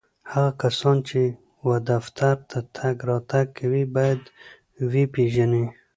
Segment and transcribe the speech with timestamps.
[0.31, 1.23] هغه کسان چي
[1.67, 4.21] و دفتر ته تګ راتګ کوي، باید
[4.89, 5.65] و یې پېژني